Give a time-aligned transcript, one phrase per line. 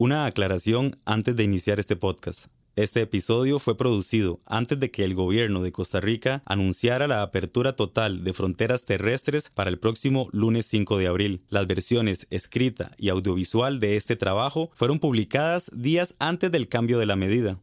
[0.00, 2.46] Una aclaración antes de iniciar este podcast.
[2.76, 7.72] Este episodio fue producido antes de que el gobierno de Costa Rica anunciara la apertura
[7.72, 11.42] total de fronteras terrestres para el próximo lunes 5 de abril.
[11.48, 17.06] Las versiones escrita y audiovisual de este trabajo fueron publicadas días antes del cambio de
[17.06, 17.58] la medida.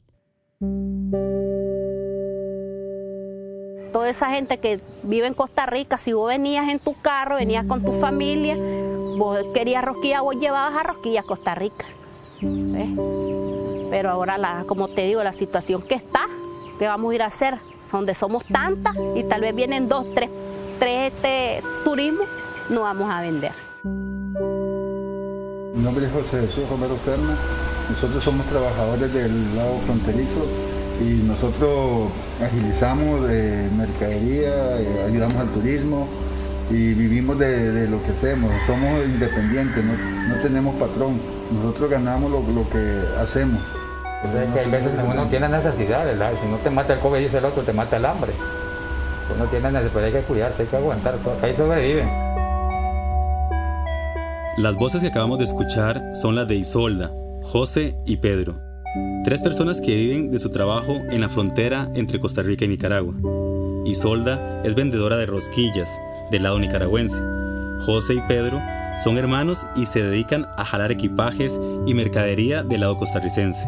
[3.93, 7.65] Toda esa gente que vive en Costa Rica, si vos venías en tu carro, venías
[7.65, 11.85] con tu familia, vos querías rosquillas, vos llevabas a rosquillas a Costa Rica.
[13.89, 16.27] Pero ahora, como te digo, la situación que está,
[16.79, 17.59] ¿qué vamos a ir a hacer?
[17.91, 20.29] Donde somos tantas y tal vez vienen dos, tres,
[20.79, 22.27] tres este, turismos,
[22.69, 23.51] no vamos a vender.
[23.83, 27.35] Mi nombre es José Jesús Romero Serna.
[27.89, 30.45] Nosotros somos trabajadores del lado fronterizo
[30.99, 32.09] y nosotros
[32.41, 36.07] agilizamos de mercadería, eh, ayudamos al turismo
[36.69, 38.51] y vivimos de, lo que hacemos.
[38.65, 43.61] Somos independientes, no tenemos patrón nosotros ganamos lo, que hacemos.
[44.53, 47.45] que hay veces que uno tiene necesidades, si no te mata el COVID, dice el
[47.45, 48.31] otro, te mata el hambre.
[49.35, 52.09] Uno tiene necesidad, hay que cuidarse, hay que aguantar, ahí sobreviven.
[54.57, 57.11] Las voces que acabamos de escuchar son las de Isolda,
[57.43, 58.59] José y Pedro,
[59.23, 63.13] tres personas que viven de su trabajo en la frontera entre Costa Rica y Nicaragua.
[63.85, 65.89] Isolda es vendedora de rosquillas
[66.31, 67.21] del lado nicaragüense.
[67.85, 68.61] José y Pedro
[69.03, 73.67] son hermanos y se dedican a jalar equipajes y mercadería del lado costarricense.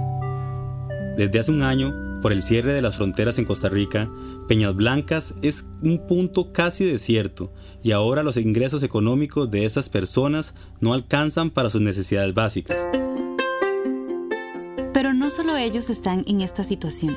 [1.15, 4.09] Desde hace un año, por el cierre de las fronteras en Costa Rica,
[4.47, 7.51] Peñas Blancas es un punto casi desierto
[7.83, 12.88] y ahora los ingresos económicos de estas personas no alcanzan para sus necesidades básicas.
[14.93, 17.15] Pero no solo ellos están en esta situación.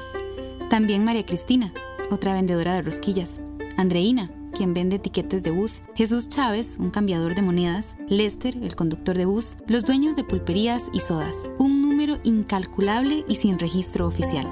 [0.68, 1.72] También María Cristina,
[2.10, 3.40] otra vendedora de rosquillas,
[3.76, 9.16] Andreina, quien vende etiquetes de bus, Jesús Chávez, un cambiador de monedas, Lester, el conductor
[9.16, 14.46] de bus, los dueños de pulperías y sodas, un número incalculable y sin registro oficial.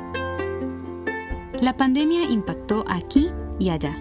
[1.61, 3.29] La pandemia impactó aquí
[3.59, 3.97] y allá,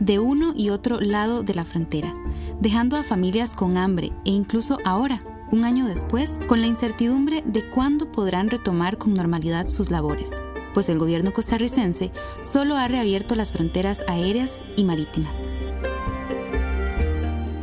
[0.00, 2.12] de uno y otro lado de la frontera,
[2.60, 7.66] dejando a familias con hambre e incluso ahora, un año después, con la incertidumbre de
[7.70, 10.32] cuándo podrán retomar con normalidad sus labores
[10.78, 15.50] pues el gobierno costarricense solo ha reabierto las fronteras aéreas y marítimas.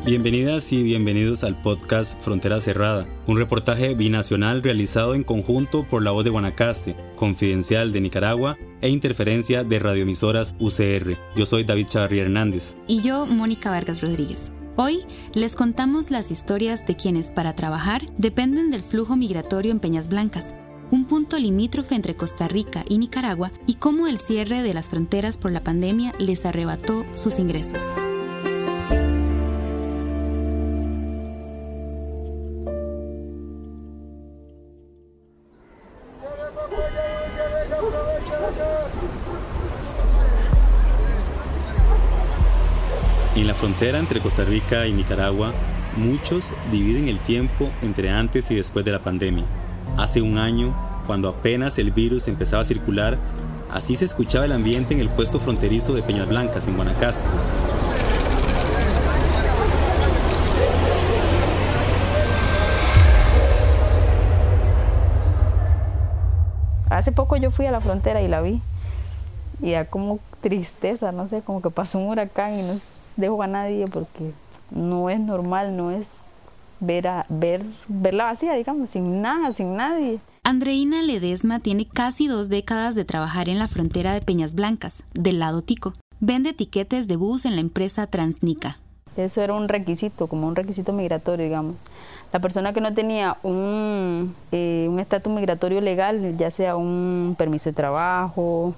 [0.06, 6.12] Bienvenidas y bienvenidos al podcast Frontera Cerrada, un reportaje binacional realizado en conjunto por La
[6.12, 11.18] Voz de Guanacaste, Confidencial de Nicaragua e Interferencia de Radioemisoras UCR.
[11.38, 12.76] Yo soy David Chavarría Hernández.
[12.86, 14.52] Y yo, Mónica Vargas Rodríguez.
[14.76, 20.10] Hoy les contamos las historias de quienes para trabajar dependen del flujo migratorio en Peñas
[20.10, 20.54] Blancas,
[20.92, 25.38] un punto limítrofe entre Costa Rica y Nicaragua, y cómo el cierre de las fronteras
[25.38, 27.84] por la pandemia les arrebató sus ingresos.
[43.36, 45.54] En la frontera entre Costa Rica y Nicaragua,
[45.98, 49.44] muchos dividen el tiempo entre antes y después de la pandemia.
[49.98, 50.74] Hace un año,
[51.08, 53.18] cuando apenas el virus empezaba a circular,
[53.72, 57.24] así se escuchaba el ambiente en el puesto fronterizo de Peñas Blancas, en Guanacaste.
[66.90, 68.62] Hace poco yo fui a la frontera y la vi.
[69.62, 72.74] Y da como tristeza, no sé, como que pasó un huracán y no
[73.16, 74.34] dejó a nadie porque
[74.72, 76.35] no es normal, no es
[76.80, 80.20] ver, a, ver, verla vacía, digamos, sin nada, sin nadie.
[80.44, 85.40] Andreina Ledesma tiene casi dos décadas de trabajar en la frontera de Peñas Blancas, del
[85.40, 85.94] lado tico.
[86.20, 88.78] Vende etiquetes de bus en la empresa Transnica.
[89.18, 91.76] Eso era un requisito, como un requisito migratorio, digamos.
[92.34, 97.74] La persona que no tenía un eh, estatus migratorio legal, ya sea un permiso de
[97.74, 98.74] trabajo,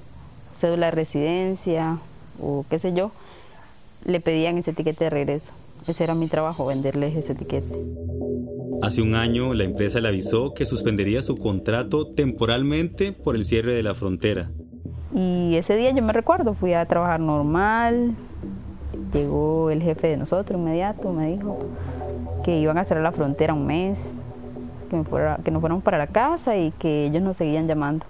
[0.55, 1.99] cédula de residencia
[2.41, 3.11] o qué sé yo,
[4.05, 5.53] le pedían ese etiquete de regreso.
[5.87, 7.73] Ese era mi trabajo, venderles ese etiquete.
[8.81, 13.73] Hace un año la empresa le avisó que suspendería su contrato temporalmente por el cierre
[13.73, 14.51] de la frontera.
[15.15, 18.15] Y ese día yo me recuerdo, fui a trabajar normal,
[19.13, 21.57] llegó el jefe de nosotros inmediato, me dijo
[22.43, 23.97] que iban a cerrar la frontera un mes,
[24.89, 25.03] que,
[25.43, 28.05] que nos fuéramos para la casa y que ellos nos seguían llamando.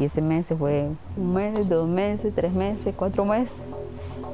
[0.00, 3.56] Y ese mes se fue un mes, dos meses, tres meses, cuatro meses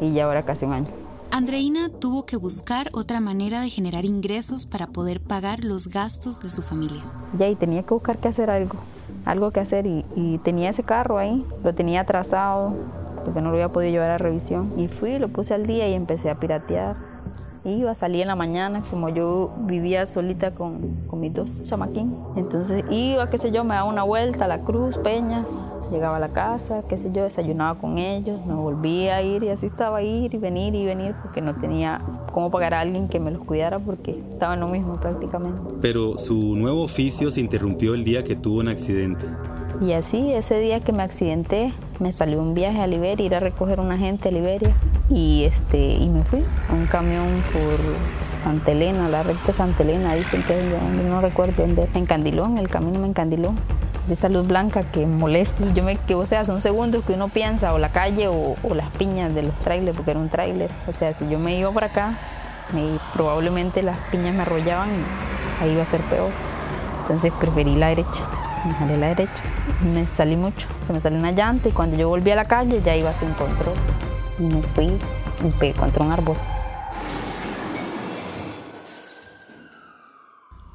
[0.01, 1.02] y ya ahora casi un año.
[1.43, 6.49] Andreina tuvo que buscar otra manera de generar ingresos para poder pagar los gastos de
[6.49, 7.03] su familia.
[7.37, 8.77] Ya, y tenía que buscar qué hacer algo,
[9.25, 12.77] algo que hacer y, tenía ese carro ahí, lo tenía atrasado
[13.25, 14.73] porque no lo había podido llevar a revisión.
[14.77, 17.12] Y fui, lo puse al día y empecé a piratear.
[17.65, 22.17] Iba, salía en la mañana, como yo vivía solita con, con mis dos chamaquín.
[22.37, 25.47] Entonces iba, qué sé yo, me daba una vuelta a la cruz, Peñas,
[25.91, 29.51] llegaba a la casa, qué sé yo, desayunaba con ellos, me volvía a ir y
[29.51, 32.01] así estaba ir y venir y venir porque no tenía
[32.33, 35.61] cómo pagar a alguien que me los cuidara porque estaba en lo mismo prácticamente.
[35.81, 39.27] Pero su nuevo oficio se interrumpió el día que tuvo un accidente.
[39.81, 43.41] Y así, ese día que me accidenté, me salió un viaje a Liberia, ir a
[43.41, 44.77] recoger a una gente a Liberia.
[45.15, 47.79] Y, este, y me fui a un camión por
[48.45, 50.57] Santa Elena, la recta Santa Elena, dicen que
[51.09, 53.55] no recuerdo dónde, en Candilón, el camino me encandiló.
[54.09, 55.65] De esa luz blanca que molesta.
[55.65, 58.57] Y yo me quedo, o sea, son segundos que uno piensa, o la calle o,
[58.63, 60.71] o las piñas de los trailers, porque era un trailer.
[60.89, 62.19] O sea, si yo me iba por acá,
[62.73, 66.33] me, probablemente las piñas me arrollaban y ahí iba a ser peor.
[67.03, 68.25] Entonces preferí la derecha
[68.65, 69.43] me jalé la derecha.
[69.83, 72.81] Me salí mucho, se me salió una llanta y cuando yo volví a la calle
[72.83, 73.75] ya iba sin control.
[74.39, 76.37] Me fui y me pegué contra un árbol.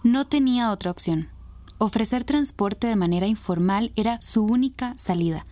[0.04, 1.27] No tenía otra opción.
[1.80, 5.44] Ofrecer transporte de manera informal era su única salida.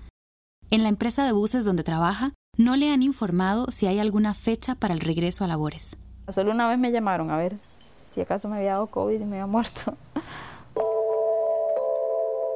[0.72, 4.76] En la empresa de buses donde trabaja, no le han informado si hay alguna fecha
[4.76, 5.98] para el regreso a labores.
[6.30, 7.58] Solo una vez me llamaron a ver
[8.14, 9.96] si acaso me había dado COVID y me había muerto.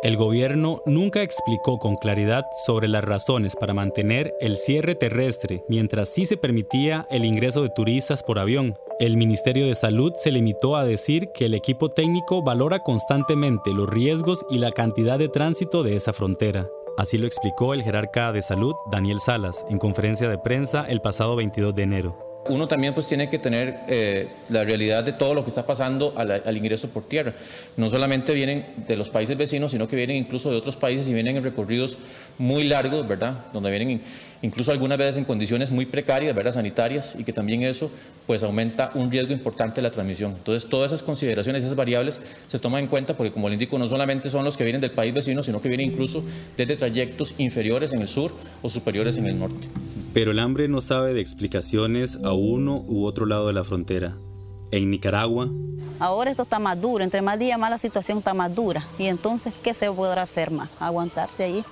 [0.01, 6.07] El gobierno nunca explicó con claridad sobre las razones para mantener el cierre terrestre mientras
[6.07, 8.75] sí se permitía el ingreso de turistas por avión.
[9.01, 13.89] El Ministerio de Salud se limitó a decir que el equipo técnico valora constantemente los
[13.89, 16.69] riesgos y la cantidad de tránsito de esa frontera.
[16.97, 21.35] Así lo explicó el jerarca de salud Daniel Salas en conferencia de prensa el pasado
[21.35, 25.43] 22 de enero uno también pues tiene que tener eh, la realidad de todo lo
[25.43, 27.33] que está pasando al, ingreso por tierra.
[27.77, 31.13] No solamente vienen de los países vecinos, sino que vienen incluso de otros países y
[31.13, 31.97] vienen en recorridos
[32.37, 33.45] muy largos, ¿verdad?
[33.53, 34.01] Donde vienen
[34.41, 36.53] incluso algunas veces en condiciones muy precarias, ¿verdad?
[36.53, 37.91] Sanitarias y que también eso
[38.25, 40.33] pues aumenta un riesgo importante de la transmisión.
[40.37, 43.87] Entonces todas esas consideraciones, esas variables se toman en cuenta porque como le indico, no
[43.87, 46.23] solamente son los que vienen del país vecino, sino que vienen incluso
[46.57, 49.67] desde trayectos inferiores en el sur o superiores en el norte.
[50.13, 54.17] Pero el hambre no sabe de explicaciones a uno u otro lado de la frontera.
[54.71, 55.47] En Nicaragua.
[55.99, 58.85] Ahora esto está más duro, entre más días más la situación está más dura.
[58.97, 60.69] Y entonces, ¿qué se podrá hacer más?
[60.79, 61.63] Aguantarse ahí,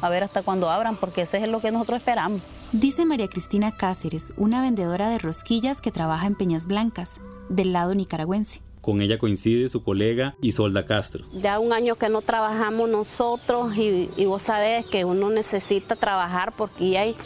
[0.00, 2.40] a ver hasta cuándo abran, porque ese es lo que nosotros esperamos.
[2.72, 7.94] Dice María Cristina Cáceres, una vendedora de rosquillas que trabaja en Peñas Blancas, del lado
[7.94, 8.60] nicaragüense.
[8.80, 11.24] Con ella coincide su colega Isolda Castro.
[11.34, 16.52] Ya un año que no trabajamos nosotros y, y vos sabés que uno necesita trabajar
[16.56, 17.16] porque hay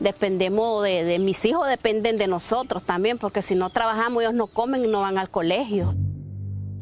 [0.00, 4.46] dependemos de, de, mis hijos, dependen de nosotros también, porque si no trabajamos ellos no
[4.46, 5.94] comen y no van al colegio.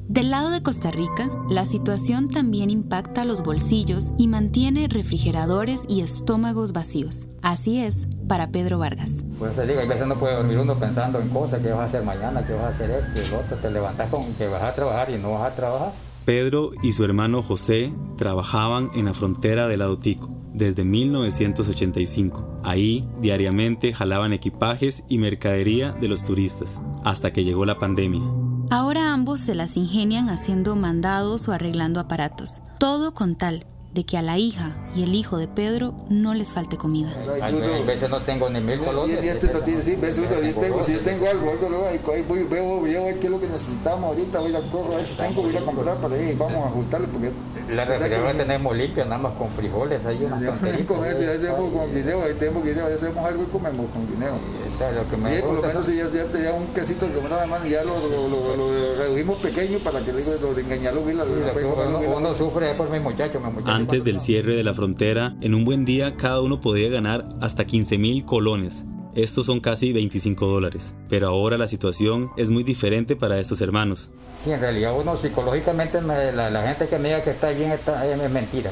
[0.09, 6.01] Del lado de Costa Rica, la situación también impacta los bolsillos y mantiene refrigeradores y
[6.01, 7.27] estómagos vacíos.
[7.43, 9.23] Así es para Pedro Vargas.
[9.39, 11.85] Pues se diga, a veces no puede dormir uno pensando en cosas, qué vas a
[11.85, 14.75] hacer mañana, qué vas a hacer esto, el otro, te levantas con que vas a
[14.75, 15.93] trabajar y no vas a trabajar.
[16.29, 22.61] Pedro y su hermano José trabajaban en la frontera del lado Tico desde 1985.
[22.65, 28.21] Ahí diariamente jalaban equipajes y mercadería de los turistas, hasta que llegó la pandemia.
[28.69, 33.65] Ahora ambos se las ingenian haciendo mandados o arreglando aparatos, todo con tal
[33.99, 37.11] de que a la hija y el hijo de Pedro no les falte comida.
[37.43, 39.19] A veces no tengo ni mil colones.
[39.19, 43.31] Sí, veces yo tengo, si yo tengo algo, algo ahí voy, veo, veo qué es
[43.31, 46.15] lo que necesitamos ahorita, voy al corro, a ver si tengo, voy a comprar para
[46.15, 47.33] ahí, vamos a ajustarle porque...
[47.75, 50.87] La refrigeradora tenemos limpia, nada más con frijoles, hay unas tonteritas.
[50.87, 54.39] Con hacemos con guineo, ahí tenemos guineo, hacemos algo y comemos con guineo.
[54.79, 57.47] Lo que me y por lo menos si ya, ya tenía un quesito que nada
[57.47, 62.75] más, ya lo, lo, lo, lo, redujimos pequeño para que lo de uno, uno, sufre
[62.75, 63.73] por mi muchacho, mi muchacho.
[63.91, 67.65] Antes del cierre de la frontera, en un buen día cada uno podía ganar hasta
[67.65, 68.85] 15 mil colones.
[69.15, 70.93] Estos son casi 25 dólares.
[71.09, 74.13] Pero ahora la situación es muy diferente para estos hermanos.
[74.45, 77.73] Sí, en realidad uno psicológicamente, me, la, la, gente que me diga que está bien
[77.73, 78.71] está, es mentira.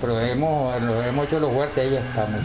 [0.00, 2.40] Pero hemos, hemos hecho lo fuerte, ahí estamos.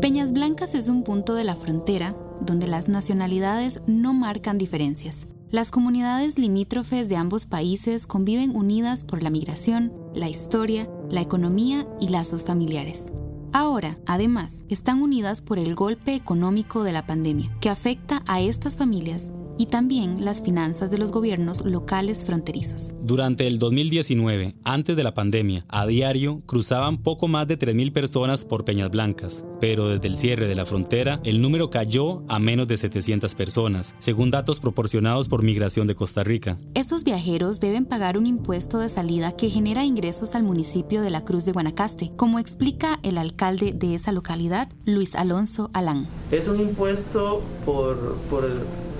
[0.00, 5.28] Peñas Blancas es un punto de la frontera donde las nacionalidades no marcan diferencias.
[5.54, 11.86] Las comunidades limítrofes de ambos países conviven unidas por la migración, la historia, la economía
[12.00, 13.12] y lazos familiares.
[13.52, 18.76] Ahora, además, están unidas por el golpe económico de la pandemia, que afecta a estas
[18.76, 22.94] familias y también las finanzas de los gobiernos locales fronterizos.
[23.00, 28.44] Durante el 2019, antes de la pandemia, a diario cruzaban poco más de 3.000 personas
[28.44, 32.68] por Peñas Blancas, pero desde el cierre de la frontera el número cayó a menos
[32.68, 36.58] de 700 personas, según datos proporcionados por Migración de Costa Rica.
[36.74, 41.22] Esos viajeros deben pagar un impuesto de salida que genera ingresos al municipio de la
[41.22, 46.08] Cruz de Guanacaste, como explica el alcalde de esa localidad, Luis Alonso Alán.
[46.30, 48.44] Es un impuesto por, por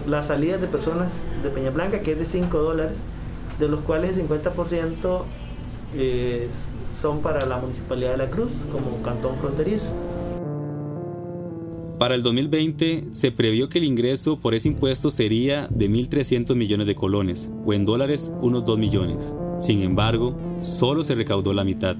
[0.06, 2.98] las salidas de personas de Peña Blanca, que es de 5 dólares,
[3.58, 5.22] de los cuales el 50%
[5.96, 6.48] eh,
[7.00, 9.86] son para la Municipalidad de la Cruz como cantón fronterizo.
[11.98, 16.86] Para el 2020 se previó que el ingreso por ese impuesto sería de 1.300 millones
[16.86, 19.34] de colones, o en dólares unos 2 millones.
[19.60, 21.96] Sin embargo, solo se recaudó la mitad.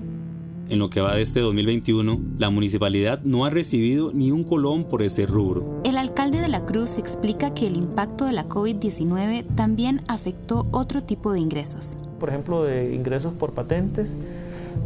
[0.68, 4.84] En lo que va de este 2021, la municipalidad no ha recibido ni un colón
[4.84, 5.82] por ese rubro.
[5.94, 11.04] El alcalde de la Cruz explica que el impacto de la COVID-19 también afectó otro
[11.04, 11.96] tipo de ingresos.
[12.18, 14.10] Por ejemplo, de ingresos por patentes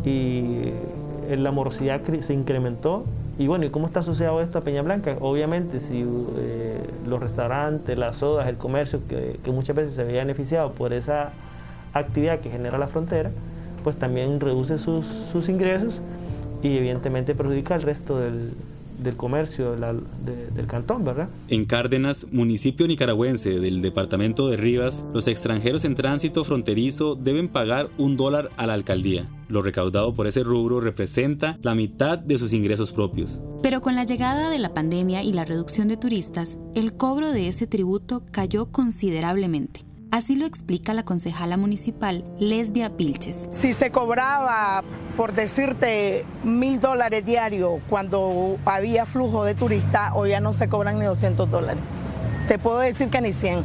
[0.04, 0.64] y
[1.34, 3.06] la morosidad se incrementó.
[3.38, 5.16] Y bueno, ¿y cómo está asociado esto a Peña Blanca?
[5.22, 6.04] Obviamente, si
[6.36, 10.92] eh, los restaurantes, las sodas, el comercio, que, que muchas veces se veía beneficiado por
[10.92, 11.32] esa
[11.94, 13.30] actividad que genera la frontera,
[13.82, 15.94] pues también reduce sus, sus ingresos
[16.62, 18.52] y evidentemente perjudica al resto del,
[18.98, 21.28] del comercio del cantón, ¿verdad?
[21.48, 27.88] En Cárdenas, municipio nicaragüense del departamento de Rivas, los extranjeros en tránsito fronterizo deben pagar
[27.98, 29.26] un dólar a la alcaldía.
[29.48, 33.40] Lo recaudado por ese rubro representa la mitad de sus ingresos propios.
[33.62, 37.48] Pero con la llegada de la pandemia y la reducción de turistas, el cobro de
[37.48, 39.87] ese tributo cayó considerablemente.
[40.10, 43.48] Así lo explica la concejala municipal Lesbia Pilches.
[43.52, 44.82] Si se cobraba,
[45.18, 50.98] por decirte, mil dólares diarios cuando había flujo de turistas, hoy ya no se cobran
[50.98, 51.82] ni 200 dólares.
[52.48, 53.64] Te puedo decir que ni 100.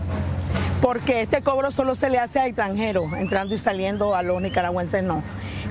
[0.81, 5.01] Porque este cobro solo se le hace a extranjeros, entrando y saliendo, a los nicaragüenses
[5.01, 5.23] no.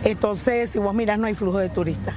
[0.05, 2.15] Entonces, si vos miras, no hay flujo de turistas.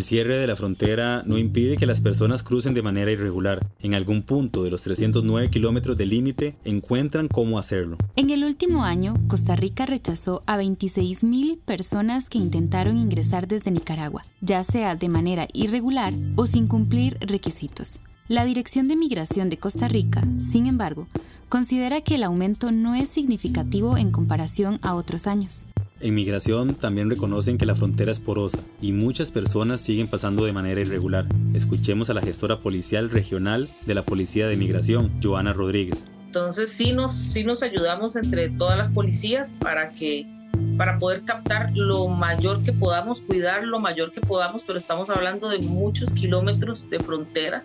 [0.00, 3.68] El cierre de la frontera no impide que las personas crucen de manera irregular.
[3.80, 7.98] En algún punto de los 309 kilómetros de límite encuentran cómo hacerlo.
[8.16, 14.22] En el último año, Costa Rica rechazó a 26.000 personas que intentaron ingresar desde Nicaragua,
[14.40, 18.00] ya sea de manera irregular o sin cumplir requisitos.
[18.26, 21.08] La Dirección de Migración de Costa Rica, sin embargo,
[21.50, 25.66] considera que el aumento no es significativo en comparación a otros años.
[26.02, 30.52] En migración también reconocen que la frontera es porosa y muchas personas siguen pasando de
[30.54, 31.26] manera irregular.
[31.52, 36.06] Escuchemos a la gestora policial regional de la Policía de Migración, Joana Rodríguez.
[36.24, 40.26] Entonces sí nos, sí nos ayudamos entre todas las policías para que
[40.78, 45.50] para poder captar lo mayor que podamos, cuidar lo mayor que podamos, pero estamos hablando
[45.50, 47.62] de muchos kilómetros de frontera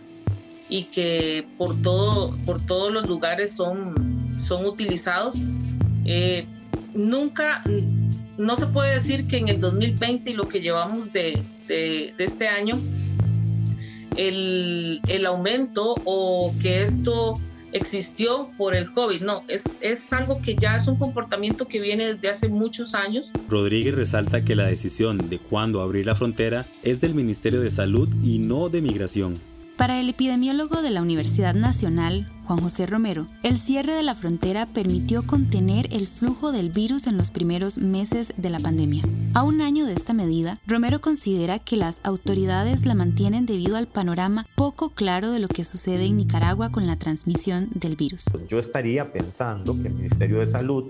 [0.67, 5.41] y que por, todo, por todos los lugares son, son utilizados.
[6.03, 6.47] Eh,
[6.93, 7.63] nunca,
[8.37, 12.73] no se puede decir que en el 2020 y lo que llevamos de, este año,
[14.17, 17.33] el, aumento o que esto
[17.71, 19.23] existió por el COVID.
[19.23, 23.31] No, es, es algo que ya es un comportamiento que viene desde hace muchos años.
[23.49, 28.09] Rodríguez resalta que la decisión de cuándo abrir la frontera es del Ministerio de Salud
[28.23, 29.33] y no de Migración.
[29.77, 34.67] Para el epidemiólogo de la Universidad Nacional, Juan José Romero, el cierre de la frontera
[34.67, 39.03] permitió contener el flujo del virus en los primeros meses de la pandemia.
[39.33, 43.87] A un año de esta medida, Romero considera que las autoridades la mantienen debido al
[43.87, 48.23] panorama poco claro de lo que sucede en Nicaragua con la transmisión del virus.
[48.47, 50.85] Yo estaría pensando que el Ministerio de Salud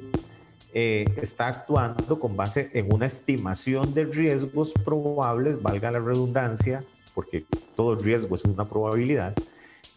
[0.75, 6.83] eh, está actuando con base en una estimación de riesgos probables, valga la redundancia,
[7.15, 7.45] porque
[7.75, 9.33] todo riesgo es una probabilidad.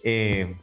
[0.02, 0.56] Eh,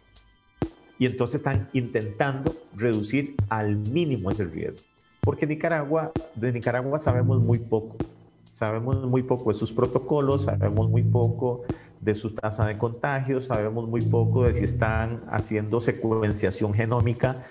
[0.98, 4.88] y entonces están intentando reducir al mínimo ese riesgo.
[5.20, 7.98] Porque Nicaragua, de Nicaragua sabemos muy poco.
[8.44, 11.64] Sabemos muy poco de sus protocolos, sabemos muy poco
[12.00, 17.44] de su tasa de contagio, sabemos muy poco de si están haciendo secuenciación genómica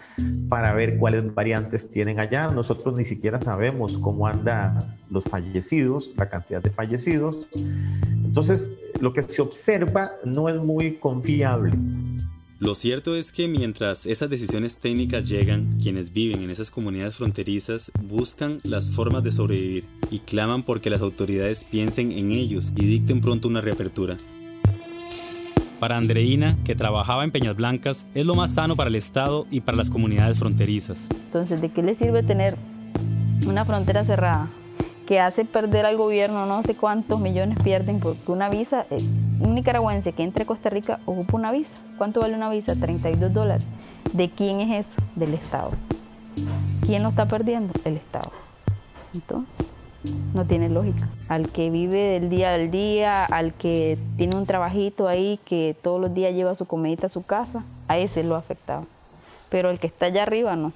[0.48, 2.48] para ver cuáles variantes tienen allá.
[2.50, 4.78] Nosotros ni siquiera sabemos cómo andan
[5.10, 7.48] los fallecidos, la cantidad de fallecidos.
[8.34, 11.70] Entonces, lo que se observa no es muy confiable.
[12.58, 17.92] Lo cierto es que mientras esas decisiones técnicas llegan, quienes viven en esas comunidades fronterizas
[18.02, 23.20] buscan las formas de sobrevivir y claman porque las autoridades piensen en ellos y dicten
[23.20, 24.16] pronto una reapertura.
[25.78, 29.60] Para Andreina, que trabajaba en Peñas Blancas, es lo más sano para el Estado y
[29.60, 31.06] para las comunidades fronterizas.
[31.26, 32.56] Entonces, ¿de qué le sirve tener
[33.46, 34.50] una frontera cerrada?
[35.06, 38.96] Que hace perder al gobierno no sé cuántos millones pierden porque una visa, eh,
[39.40, 41.72] un nicaragüense que entre a Costa Rica ocupa una visa.
[41.98, 42.74] ¿Cuánto vale una visa?
[42.74, 43.66] 32 dólares.
[44.12, 45.02] ¿De quién es eso?
[45.14, 45.70] Del Estado.
[46.86, 47.72] ¿Quién lo está perdiendo?
[47.84, 48.30] El Estado.
[49.14, 49.66] Entonces,
[50.32, 51.08] no tiene lógica.
[51.28, 56.00] Al que vive del día al día, al que tiene un trabajito ahí, que todos
[56.00, 58.86] los días lleva su comidita a su casa, a ese lo ha afectado.
[59.48, 60.72] Pero el que está allá arriba no.